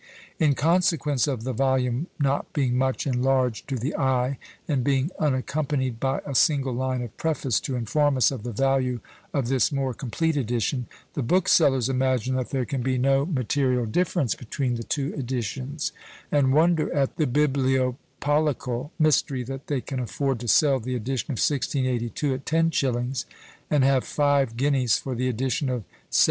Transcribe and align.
In 0.39 0.55
consequence 0.55 1.27
of 1.27 1.43
the 1.43 1.53
volume 1.53 2.07
not 2.17 2.51
being 2.53 2.75
much 2.75 3.05
enlarged 3.05 3.67
to 3.67 3.75
the 3.77 3.95
eye, 3.95 4.39
and 4.67 4.83
being 4.83 5.11
unaccompanied 5.19 5.99
by 5.99 6.21
a 6.25 6.33
single 6.33 6.73
line 6.73 7.03
of 7.03 7.15
preface 7.17 7.59
to 7.59 7.75
inform 7.75 8.17
us 8.17 8.31
of 8.31 8.41
the 8.41 8.51
value 8.51 8.99
of 9.31 9.47
this 9.47 9.71
more 9.71 9.93
complete 9.93 10.35
edition, 10.35 10.87
the 11.13 11.21
booksellers 11.21 11.87
imagine 11.87 12.33
that 12.33 12.49
there 12.49 12.65
can 12.65 12.81
be 12.81 12.97
no 12.97 13.27
material 13.27 13.85
difference 13.85 14.33
between 14.33 14.73
the 14.73 14.83
two 14.83 15.13
editions, 15.13 15.91
and 16.31 16.51
wonder 16.51 16.91
at 16.95 17.17
the 17.17 17.27
bibliopolical 17.27 18.89
mystery 18.97 19.43
that 19.43 19.67
they 19.67 19.81
can 19.81 19.99
afford 19.99 20.39
to 20.39 20.47
sell 20.47 20.79
the 20.79 20.95
edition 20.95 21.27
of 21.27 21.37
1682 21.37 22.33
at 22.33 22.47
ten 22.47 22.71
shillings, 22.71 23.27
and 23.69 23.83
have 23.83 24.03
five 24.03 24.57
guineas 24.57 24.97
for 24.97 25.13
the 25.13 25.29
edition 25.29 25.69
of 25.69 25.83
1732! 26.09 26.19